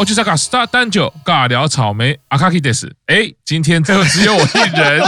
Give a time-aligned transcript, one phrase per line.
[0.00, 2.90] 我去查卡斯塔丹酒尬聊草莓阿卡基德斯。
[3.04, 5.02] 哎，今天就只有我一人。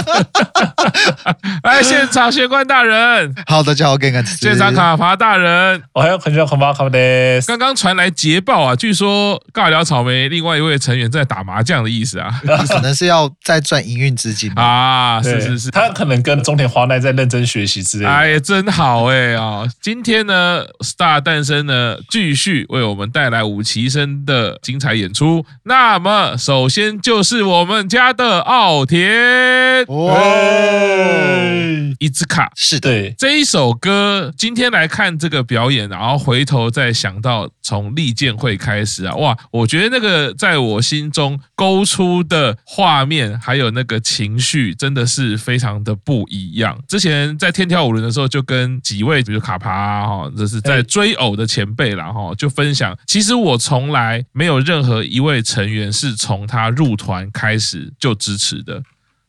[1.65, 6.99] 来现场玄关大人，好的，大家好，跟跟现场卡帕大人，我还有很久很忙，卡帕德。
[7.47, 18.11] 刚刚传来捷报啊，据说尬聊草莓另外一位成员在打麻将的意思啊，可能是要再赚营运资金啊，是是是，他可能跟中田花奈在认真学习之类的。
[18.11, 19.67] 哎呀，真好哎啊！
[19.81, 25.47] 今天呢，Star 诞生呢，继续为我们带来五期生的精彩演出。
[25.65, 29.87] 那么，首先就是我们家的奥田。
[29.87, 30.15] 哇，
[31.99, 32.51] 伊兹卡。
[32.57, 46.79] 是的，这一首歌，今天来看这个表演，然后回头再想到从利剑会开始啊，哇，我觉得那个在我心中勾出的画面，还有那个情绪，真的是非常的不一样。
[46.89, 58.83] 之前在天跳五轮的时候，就跟几位，比如卡帕哈，这是在追偶的前辈了哈，就分享，其实我从来没有任何一位成员是从他入团开始就支持的，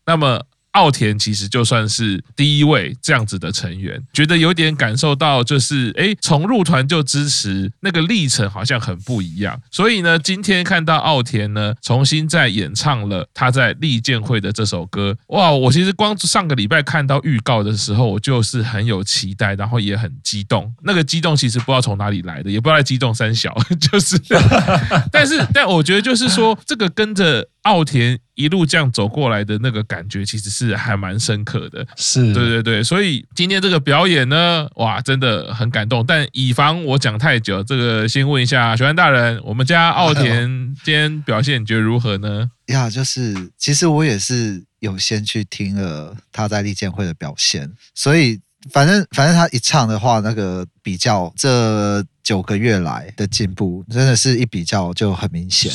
[0.06, 0.42] 那么。
[0.74, 9.60] 奥田其实就算是第一位这样子的成员，觉得有点感受到，就是诶，从入团就支持那个历程好像很不一样。
[9.72, 15.52] 所以呢，今天看到奥田呢重新再演唱了他在立见会的这首歌，哇！
[15.52, 20.74] 我其实光上个礼拜看到预告的时候，我就是很有期待，然后也很激动。
[20.82, 24.20] 那个激动其实不知道从哪里来的，也不知道在激动三小， 就是，
[25.12, 27.48] 但是但我觉得就是说这个跟着。
[27.64, 31.86] 奥田一路这样走过来的那个感觉，其实是还蛮深刻的。
[31.96, 36.06] 是对对对，所以今天这个表演呢，哇，真的很感动。
[36.06, 40.48] 但以防我讲太久，这个先问一下玄关大人，我们家奥田
[40.84, 42.50] 今天表现你觉得如何呢？
[42.68, 48.40] 呀，就是其实我也是有先去听了他在立见会的表现，所以
[48.72, 52.04] 反正反正他一唱的话，那个比较这。
[52.24, 55.72] 九个月来的进步，真的是一比较就很明显，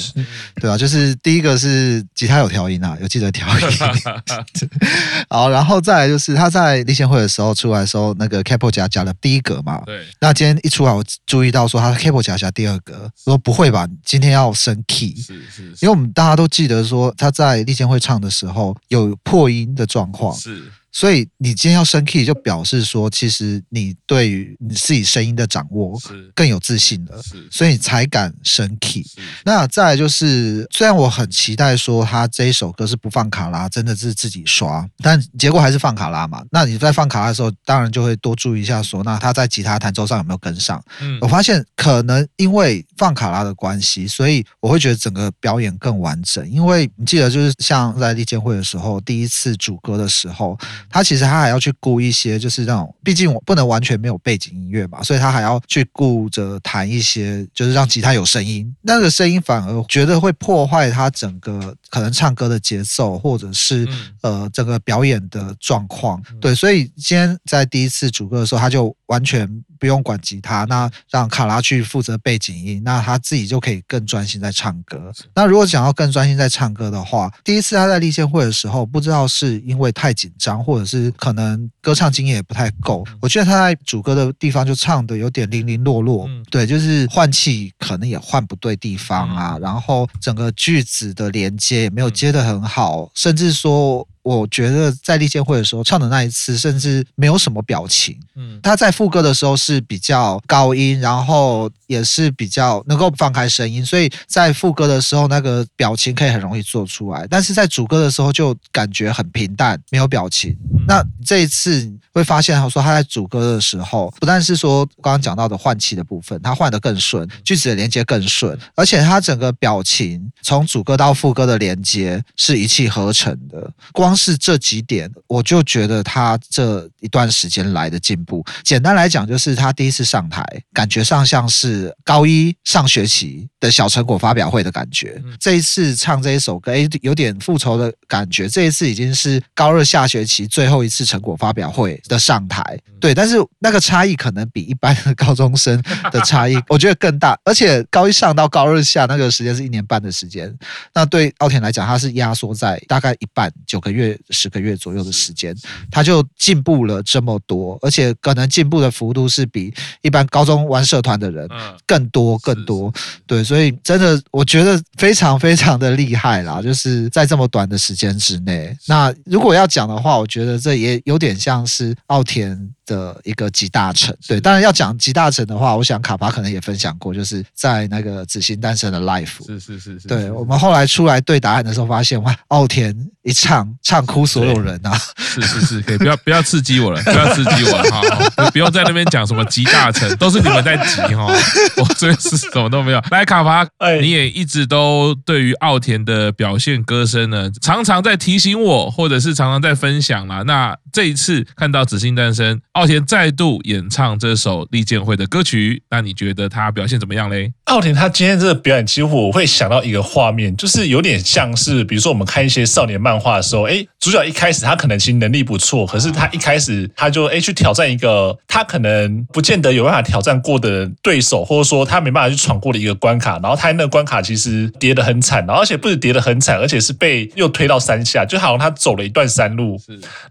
[0.56, 3.67] 对啊，就是第一个是吉他有调音啊，有记得调音。
[5.28, 9.83] 好，然后再来就是他在立宪会的时候出来的时候，那个 capo 夹夹了第一格嘛。
[9.84, 10.00] 对。
[10.21, 13.87] 那今天一出来，我注意到说他的 capo 夹夹第二格，说不会吧？
[14.05, 15.15] 今天要升 key。
[15.17, 15.77] 是是。
[15.77, 20.34] 是因为我们大家都记得说他在立宪会唱的时候有破音的状况。
[20.34, 20.73] 是。
[20.91, 25.99] 所以你今天要升 key，就表示说，其实你对于你自己声音的掌握
[26.34, 29.04] 更有自信了，所以你才敢升 key。
[29.44, 36.43] 那再来就是，虽然我很期待说他这一首歌是不放卡拉，真的是自己刷，但结果还是放卡拉嘛。
[36.50, 40.82] 那你在放卡拉的时候，当然就会多注意一下说，那他在吉他弹奏上有没有跟上？
[41.00, 46.49] 嗯我发现可能因为放卡拉的关系，所以我会觉得整个表演更完整。
[46.50, 50.59] 因为你记得，就是像在立监会的时候，第一次主歌的时候。
[50.89, 58.75] 他其实他还要去顾一些，就是那种，毕竟我不能完全没有背景音乐嘛，所以他还要去顾着弹一些，就是让吉他有声音。
[58.83, 63.88] 那个声音反而觉得会破坏他整个可能唱歌的节奏，或者是
[64.22, 66.22] 呃整个表演的状况。
[66.41, 75.12] 对，所以今天在第一次主歌的时候，他就完全不用管吉他，那让卡拉去负责背景音，那他自己就可以更专心在唱歌。
[75.34, 83.03] 那如果想要更专心在唱歌的话，第一次他在立宪会的时候，不知道是因为太紧张，或者是可能歌唱经验也不太够。
[83.23, 94.06] 我觉得他在主歌的地方就唱的有点零零落落，对，就是换气可能也换不对地方啊，然后整个句子的连接也没有接得很好，甚至说。
[94.23, 98.19] 我觉得在立见会的时候唱的那一次，甚至没有什么表情。
[98.37, 107.27] 嗯，他在副歌的时候是比较高音，然后也是比较能够放开声音，所以在副歌的时候那个表情可以很容易做出来。
[107.29, 110.56] 但是在主歌的时候就感觉很平淡，没有表情。
[110.87, 123.71] 那这一次会发现，他说他在主歌的时候，不但是说刚刚讲到的换气的部分，他换得更顺，句子的连接更顺，而且他整个表情从主歌到副歌的连接是一气呵成的。
[123.93, 135.21] 光是这几点，我就觉得他这一段时间来的进步，简单来讲就是他第一次上台，感觉上像是高一上学期的小成果发表会的感觉。
[135.38, 138.49] 这一次唱这一首歌，哎，有点复仇的感觉。
[138.49, 147.38] 这一次已经是高二下学期最后一次成果发表会的上台，对，但是那个差异可能比一般的高中生的差异， 我觉得更大。
[147.44, 150.53] 而且高一上到高二下那个时间是一年半的时间，
[150.94, 153.98] 那对奥田来讲，他是压缩在大概一半九个月。
[153.99, 155.55] 月、十个月左右的时间，
[155.91, 161.49] 他就进步了这么多，而且可能进步的幅度是比一般高中玩社团的人
[161.87, 162.93] 更多更多。
[163.27, 168.75] 对，所以真的我觉得非常非常的厉害啦，就是在这么短的时间之内。
[168.87, 172.56] 那如果要讲的话，我觉得这也有点像是奥田
[172.87, 174.17] 的一个集大成。
[174.27, 179.44] 对，当然要讲集大成的话，我想卡巴可能也分享过，就是在那个紫星诞生的 Life。
[179.47, 180.09] 是是是是。
[180.09, 182.94] 对，我们后来出来对答案的时候，发现哇，奥田
[183.29, 184.99] 一唱唱哭所有人啊！
[185.19, 188.51] 是是是，可以不要不要刺激我了，不要刺激我了哈！
[188.51, 191.27] 不用在那边讲什么集大成，都是你们在集哈，
[191.77, 193.03] 我这边是什么都没有。
[193.11, 193.67] 来，卡巴，
[194.01, 200.43] 你也一直都对于奥田的表现歌声呢，常常在提醒我，或者是常常在分享啦。
[200.47, 207.53] 那这一次看到紫星诞生，奥田再度演唱这首利剑会的歌曲，那你觉得他表现怎么样嘞？
[207.65, 229.81] 奥田他今天这个表演，几乎我会想到一个画面，就是有点像是，比如说我们看一些少年漫画的时候，哎，主角一开始他可能其实能力不错，可是他一开始他就哎去挑战一个他可能不见得有办法挑战过的对手，或者说他没办法去闯过的一个关卡，然后他那个关卡其实跌得很惨，然后而且不止跌得很惨，而且是被又推到山下，就好像他走了一段山路，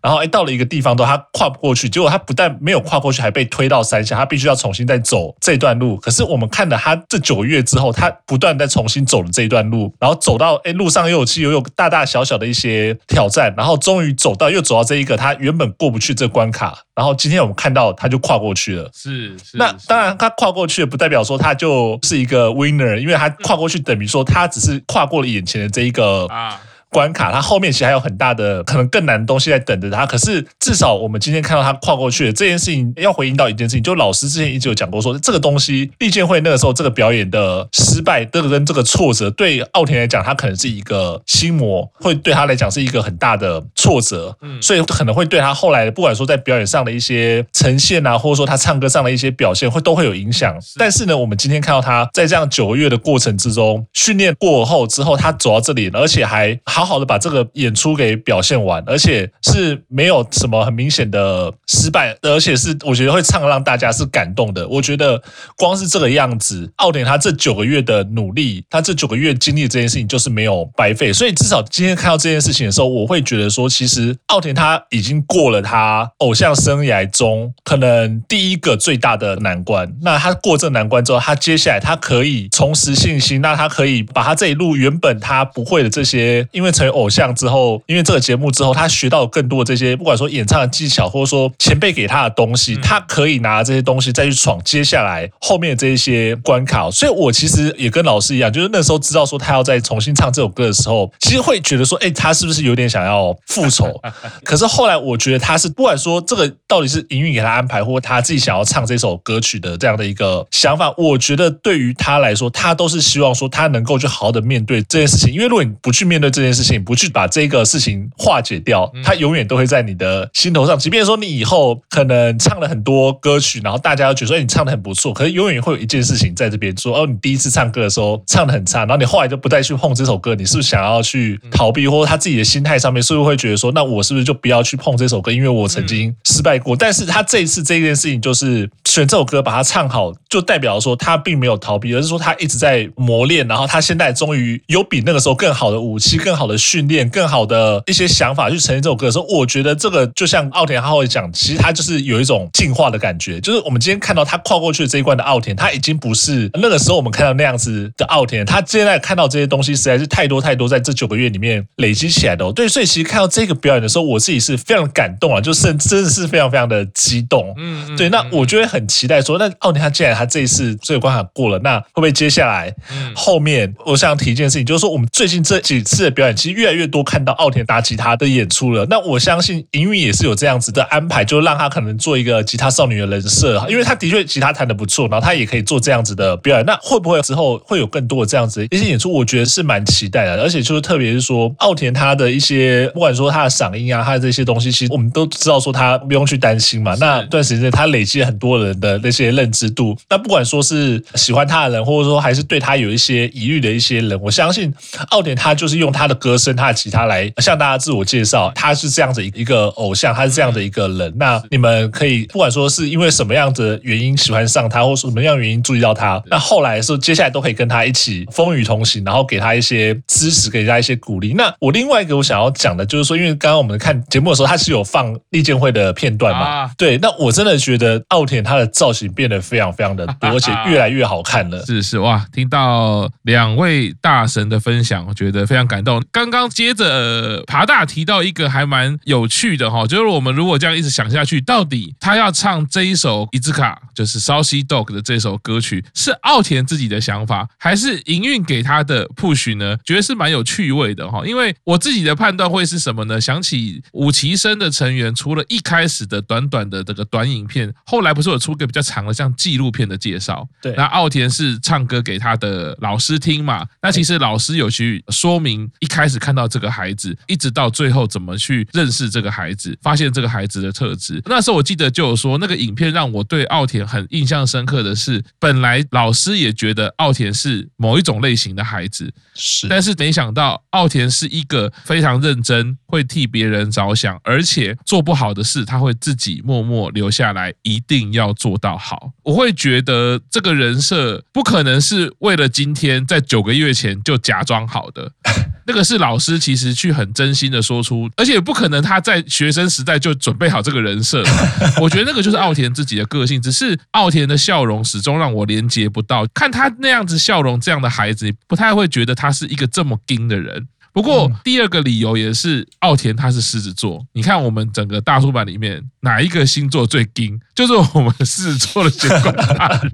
[0.01, 5.98] 然后哎到了一个地方都他跨不过去，结果他不但没有跨过去，还被推到山下，他必须要重新再走这段路。
[5.98, 12.76] 可是我们看了他这九个月之后，他不断在重新走了这一段路，然后走到哎路上又有其又有大大小小的一些
[13.07, 18.89] 挑战，然后终于走到又走到这一个他原本过不去这关卡，然后今天我们看到他就跨过去了。
[18.94, 26.59] 是，是那当然他跨过去了，不代表说他就是一个 winner，因为他跨过去等于说他只是跨过了眼前的这一个啊。
[26.98, 30.04] 关卡，它后面其实还有很大的可能更难的东西在等着他。
[30.04, 44.36] 可是至少我们今天看到他跨过去的这件事情，要回应到一件事情，就老师之前一直有讲过说，说这个东西利剑会那个时候这个表演的失败，这个跟这个挫折，对奥田来讲，他可能是一个心魔，会对他来讲是一个很大的挫折。
[44.42, 50.58] 嗯，所以可能会对他后来的不管说在表演上的一些呈现啊，或者说他唱歌上的一些表现，会都会有影响。
[50.78, 56.58] 但是呢，我们今天看到他在这样九个月的过程之中训练过后之后，他走到这里，而且还。
[56.66, 64.68] 好好的把这个演出给表现完，而且是没有什么很明显的失败，而且是我觉得会唱让大家是感动的。
[64.68, 65.22] 我觉得
[65.57, 71.12] 光是这个样子，奥田他这九个月的努力，他这九个月经历这件事情就是没有白费。
[71.12, 79.92] 所以至少今天看到这件事情的时候，我会觉得说，其实奥田他已经过了他偶像生涯中可能第一个最大的难关。
[80.01, 96.90] 那他过这难关之后，他接下来他可以重拾信心，那他可以把他这一路原本他不会的这些，因为成为偶像之后，因为这个节目之后，他学到更多的这些，不管说演唱的技巧，或者说前辈给他的东西，他可以拿这些东西再去闯接下来后面的这一些关卡。
[96.92, 104.00] 所以我其实也跟老师一样，就是那时候知道说他要再重新唱这首歌的时候，其实会觉得说，哎，他是不是有点想要复仇？
[104.44, 115.34] 可是后来我觉得他是，不管说这个到底是营运给他安排，或他自己想要唱这首歌曲的这样的一个想法，我觉得对于他来说，他都是希望说他能够去好好的面对这件事情。
[115.34, 120.77] 因为如果你不去面对这件事情，不去把这个事情化解掉，它永远都会在你的心头上。
[120.77, 136.75] 即便说你以后可能唱了很多歌曲，然后大家都觉得说你唱的很不错，可是永远会有一件事情在这边说：哦，你第一次唱歌的时候唱的很差，然后你后来就不再去碰这首歌，你是不是想要去逃避，或者他自己的心态上面是不是会觉得说，那我是不是就不要去碰这首歌，因为我曾经失败过。
[136.75, 147.08] 但是他这一次这件事情就是选这首歌把它唱好，就代表说他并没有逃避，而是说他一直在磨练，然后他现在终于有比那个时候更好的武器，更好的训练。
[147.10, 153.39] 更好的一些想法去呈现这首歌的时候，我觉得这个就像奥田他会讲，其实他就是有一种进化的感觉。
[153.42, 158.46] 就是我们今天看到他跨过去的这一关的奥田，他已经不是那个时候我们看到那样子的奥田。
[158.46, 162.51] 他现在看到这些东西实在是太多太多，在这九个月里面累积起来的。
[162.54, 167.54] 对，所以其实看到这个表演的时候，我自己是非常感动啊，就是真的是非常非常的激动。
[167.58, 168.10] 嗯，对。
[168.10, 172.74] 那我就会很期待说，那奥田他既然他这一次这个关卡过了，那会不会接下来
[173.16, 177.03] 后面我想提一件事情，就是说我们最近这几次的表演，其实越来越多。
[177.08, 186.65] 看到奥田打吉他的演出了，那我相信营运也是有这样子的安排，就让他可能做一个吉他少女的人设，因为他的确吉他弹的不错，然后他也可以做这样子的表演。
[186.65, 189.10] 那会不会之后会有更多的这样子的一些演出？
[189.10, 196.94] 我觉得是蛮期待的，而且就是特别是说奥田他的一些，不管说他的嗓音啊，他的这些东西，其实我们都知道说他不用去担心嘛。
[197.00, 204.74] 那段时间他累积了很多人的那些认知度，那不管说是喜欢他的人，或者说还是对他有一些疑虑的一些人，我相信
[205.12, 211.13] 奥田他就是用他的歌声、他的吉他来向大家自我介绍，他是这样的一个偶像，他是这样的一个人。
[211.17, 221.34] 那你们可以不管说是因为什么样的原因喜欢上他，或什么样的原因注意到他，那后来的时候，接下来都可以跟他一起风雨同行，然后给他一些支持，给他一些鼓励。
[221.34, 226.48] 那我另外一个我想要讲的就是说，因为刚刚我们看节目的时候，他是有放利剑会的片段嘛？
[226.48, 231.63] 啊、对，那我真的觉得奥田他的造型变得非常非常的多，而且越来越好看了。
[231.65, 236.01] 是是哇，听到两位大神的分享，我觉得非常感动。
[236.17, 249.77] 刚刚接着爬大提到一个还蛮有趣的哈，就是我们如果这样一直想下去，到底他要唱这一首《伊兹卡》就是 Saucy Dog 的这首歌曲，是奥田自己的想法，还是营运给他的 push 呢？
[249.86, 253.21] 觉得是蛮有趣味的哈，因为我自己的判断会是什么呢？
[253.21, 260.50] 想起五崎生的成员，除了一开始的短短的这个短影片，后来不是有出个比较长的像纪录片的介绍？
[260.63, 263.63] 对，那奥田是唱歌给他的老师听嘛？
[263.83, 271.22] 那其实老师有去说明，一开始看到这个孩子，一直到最后怎么去认识这个孩子，发现这个孩子的特质。
[271.26, 289.12] 那时候我记得就有说，那个影片让我对奥田很印象深刻的是，本来老师也觉得奥田是某一种类型的孩子，是，但是没想到奥田是一个非常认真，会替别人着想，而且做不好的事他会自己默默留下来，一定要做到好。
[289.24, 295.12] 我会觉得这个人设不可能是为了今天，在九个月前就假装好的。
[295.67, 301.21] 那个是老师其实去很真心的说出，而且不可能他在学生时代就准备好这个人设。
[301.81, 306.25] 我觉得那个就是奥田自己的个性，只是奥田的笑容始终让我连接不到。
[306.33, 310.67] 看他那样子笑容，这样的孩子不太会觉得他是一个这么硬的人。
[310.98, 317.39] 不过第二个理由也是奥田他是狮子座，你看我们整个大叔版里面哪一个星座最硬？
[317.54, 319.92] 就是我们狮子座的玄关大人，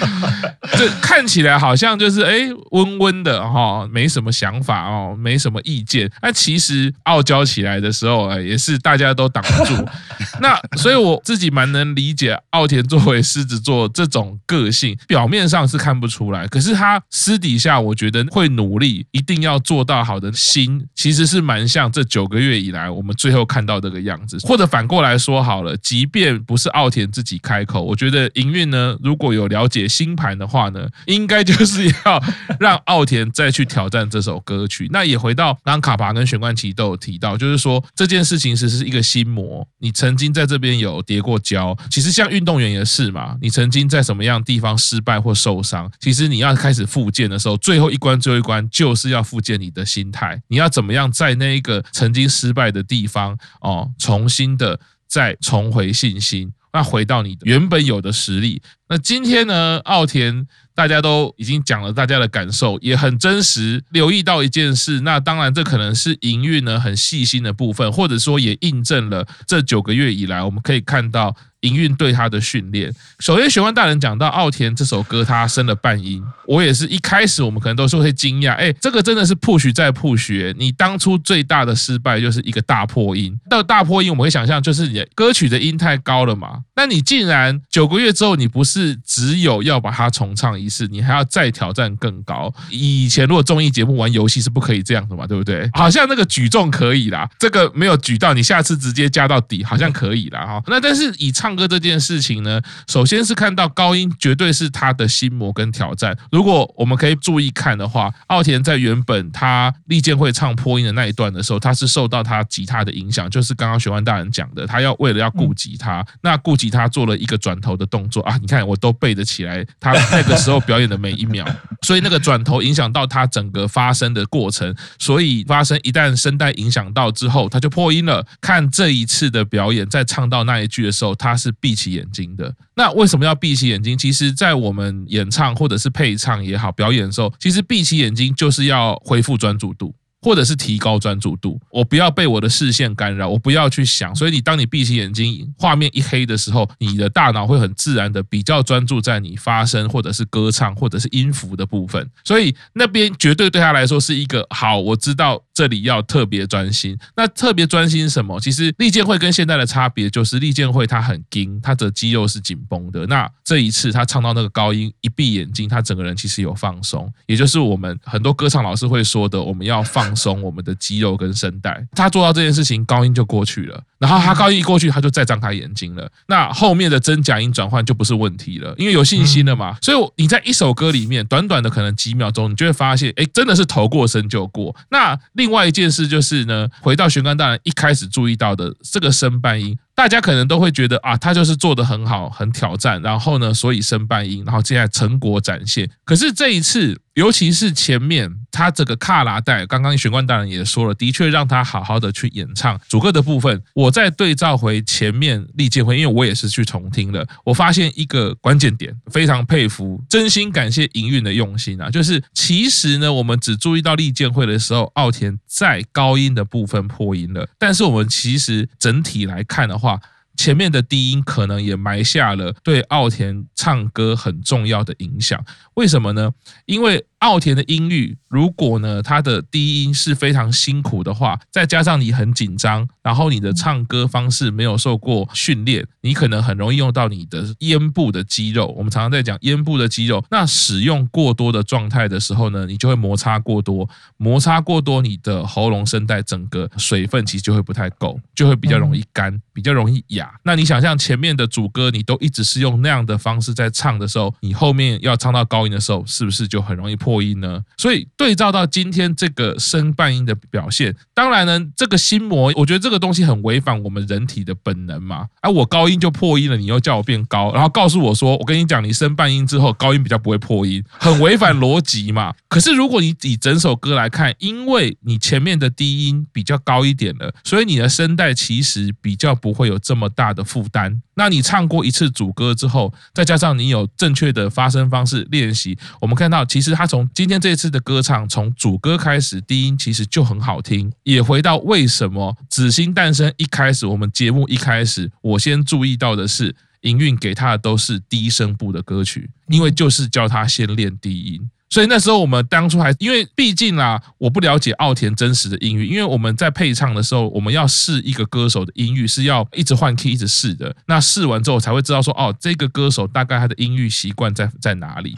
[0.78, 6.10] 这看起来好像就是哎温温的哈，没什么想法哦，没什么意见。
[6.22, 9.74] 那其实傲娇起来的时候，哎也是大家都挡不住。
[10.40, 20.29] 那所以我自己蛮能理解奥田作为狮子座这种个性，表面上是看不出来，可是他私底下我觉得会努力，一定要做到好的。
[20.32, 32.22] 心其实是蛮像这九个月以来我们最后看到这个样子，或者反过来说好了，即便不是奥田自己开口，我觉得营运呢，如果有了解星盘的话呢，应该就是要
[32.58, 34.88] 让奥田再去挑战这首歌曲。
[34.92, 39.66] 那也回到刚刚卡帕跟玄关奇都有提到，就是说这件事情其实是一个心魔。
[39.78, 50.42] 你曾经在这边有跌过跤，其实像运动员也是嘛，你曾经在什么样地方失败或受伤，其实你要开始复健的时候，最后一关最后一关就是要复健你的心台。
[50.48, 58.62] 你要怎么样在那一个曾经失败的地方哦，重新的再重回信心，那回到你原本有的实力。
[58.90, 60.44] 那今天呢，奥田
[60.74, 65.02] 大家都已经讲了大家的感受，也很真实，留意到一件事。
[65.02, 71.36] 那当然，这可能是营运呢很细心的部分，或者说也印证了这九个月以来，我们可以看到。
[71.60, 92.52] 营运对他的训练，首先玄关大人讲到奥田这首歌，他升了半音，我也是一开始我们可能都是会惊讶，哎，这个真的是 push 再 push，你当初最大的失败就是一个大破音，到大破音我们会想象就是你歌曲的音太高了嘛，那你竟然九个月之后，你不是是只有要把它重唱一次，你还要再挑战更高。
[92.70, 95.68] 以前如果综艺节目玩游戏是不可以这样的嘛，对不对？
[95.74, 100.46] 好像那个举重可以啦，这个没有举到，你下次直接加到底好像可以啦。
[100.46, 100.62] 哈。
[100.66, 106.16] 那但是以唱歌这件事情呢，首先是看到高音绝对是他的心魔跟挑战。
[106.30, 121.44] 如果我们可以注意看的话，奥田在原本他利剑会唱破音的那一段的时候，他是受到他吉他的影响，就是刚刚玄关大人讲的，他要为了要顾吉他，那顾吉他做了一个转头的动作啊，你看我都背得起来，他那个时候表演的每一秒，
[121.82, 128.24] 所以那个转头影响到他整个发声的过程，所以发声一旦声带影响到之后，他就破音了。
[128.40, 131.40] 看这一次的表演，在唱到那一句的时候，他。
[131.40, 132.54] 是闭起眼睛的。
[132.74, 133.96] 那为什么要闭起眼睛？
[133.96, 139.94] 其实，在我们演唱或者是配唱也好，表演的时候，其实闭起眼睛就是要恢复专注度。
[140.22, 144.14] 或者是提高专注度，我不要被我的视线干扰，我不要去想。
[144.14, 152.06] 所以你当你闭起眼睛，画面一黑的时候，你的大脑会很自然的比较专注在你发声或者是歌唱或者是音符的部分。
[152.22, 156.98] 所以那边绝对对他来说是一个好，我知道这里要特别专心。
[157.16, 158.38] 那特别专心什么？
[158.40, 163.06] 其实利剑会跟现在的差别就是利剑会他很紧，他的肌肉是紧绷的。
[163.06, 170.09] 那这一次他唱到那个高音，一闭眼睛，他整个人其实有放松，也就是我们很多歌唱老师会说的，我们要放。
[170.10, 171.86] 放松我们的肌肉跟声带。
[171.92, 173.80] 他做到这件事情，高音就过去了。
[173.98, 176.10] 然后他高音一过去，他就再张开眼睛了。
[176.26, 179.76] 那后面的真假音转换就不是问题了，因为有信心了嘛。
[179.80, 184.74] 所以你在一首歌里面，短短的可能几秒钟，你就会发现，哎，真的是头过身就过。
[184.90, 189.78] 那另外一件事就是呢，回到玄关大人一开始注意到的这个升半音。
[189.94, 195.86] 大家可能都会觉得啊，他就是做得很好，很挑战，然后呢，所以升半音，然后接下来成果展现。
[196.06, 203.60] 可是这一次，尤其是前面他这个卡拉带，刚刚玄关大人也说了，的确让他好好的去演唱主歌的部分。
[203.74, 220.00] 我再对照回前面利剑会，因为我也是去重听了，我发现一个关键点，非常佩服，真心感谢营运的用心啊， 就是其实呢，我们只注意到利剑会的时候，奥田在高音的部分破音了，但是我们其实整体来看的话，
[220.40, 225.38] 前面的低音可能也埋下了对奥田唱歌很重要的影响，
[225.74, 226.32] 为什么呢？
[226.64, 238.68] 因为奥田的音域，如果呢，他的低音是非常辛苦的话，再加上你很紧张，然后你的唱歌方式没有受过训练，你可能很容易用到你的咽部的肌肉。
[238.68, 243.86] 我们常常在讲咽部的肌肉，那使用过多的状态的时候呢，你就会摩擦过多，
[244.16, 250.32] 摩擦过多，你的喉咙声带整个水分其实就会不太够，就会比较容易干，比较容易哑。
[250.42, 257.09] 那你想象前面的主歌，你都一直是用那样的方式在唱的时候，你后面要唱到高音的时候，是不是就很容易破？
[257.10, 257.60] 破音呢？
[257.76, 265.26] 所以对照到今天这个升半音的表现，当然呢，这个心魔，我觉得这个东西很违反我们人体的本能嘛。
[265.40, 272.32] 而我高音就破音了，你又叫我变高，然后告诉我说，我跟你讲，你升半音之后，高音比较不会破音，很违反逻辑嘛。
[272.48, 281.02] 可是如果你以整首歌来看，因为你前面的低音比较高一点了，所以你的声带其实比较不会有这么大的负担。
[281.20, 290.90] 那你唱过一次主歌之后，再加上你有正确的发声方式练习，我们看到其实他从今天这次的歌唱，从主歌开始，低音其实就很好听。
[291.02, 301.50] 也回到为什么《紫星诞生》一开始，我们节目一开始，我先注意到的是，营运给他的都是低声部的歌曲，因为就是叫他先练低音。
[301.70, 310.74] 所以那时候我们当初还因为毕竟啦，我不了解奥田真实的音域，因为我们在配唱的时候，我们要试一个歌手的音域是要一直换 key 一直试的。
[310.86, 315.16] 那试完之后才会知道说，哦，这个歌手大概他的音域习惯在在哪里。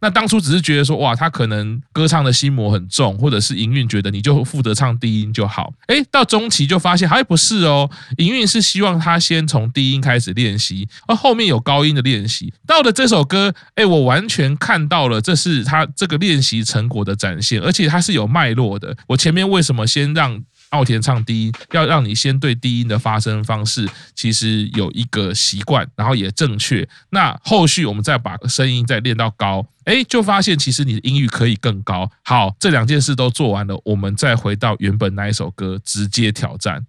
[0.00, 5.70] 那当初只是觉得说，哇，他可能歌唱的心魔很重，或者是营运觉得你就负责唱低音就好。
[5.88, 12.50] 诶，到中期就发现还不是哦，营运是希望他先从低音开始练习，而后面有高音的练习。
[12.66, 15.86] 到了这首歌，诶，我完全看到了，这是他。
[15.96, 18.96] 这个练习成果的展现，而且它是有脉络的。
[19.06, 21.54] 我前面为什么先让奥田唱低音？
[21.72, 26.88] 要让你先对低音的发声方式其实有一个习惯，然后也正确。
[27.10, 32.10] 那后续我们再把声音再练到高，哎，就发现其实你的音域可以更高。
[32.24, 36.84] 好，这两件事都做完了，我们再回到原本那一首歌，直接挑战。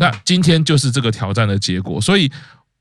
[0.00, 2.30] 那今天就是这个挑战的结果，所以。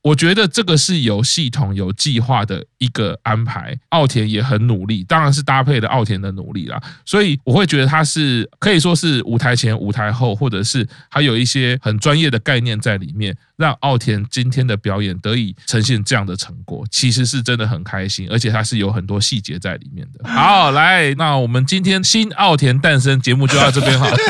[0.08, 3.78] 我觉得这个是有系统、有计划的一个安排。
[3.89, 6.82] 奥田也很努力，当然是搭配了奥田的努力啦。
[7.04, 20.26] 所以我会觉得他是可以说是舞台前、舞台后，或者是还有一些很专业的概念在里面，让奥田今天的表演得以呈现这样的成果，其实是真的很开心，而且他是有很多细节在里面的。
[20.30, 24.17] 好，来，那我们今天新奥田诞生节目就到这边好了。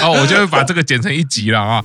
[0.00, 1.84] 好，我就会把这个剪成一集了啊。